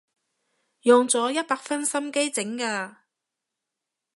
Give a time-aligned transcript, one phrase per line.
[0.81, 2.95] 用咗一百分心機整㗎